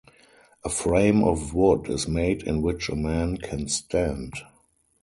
[0.65, 4.33] A frame of wood is made in which a man can stand.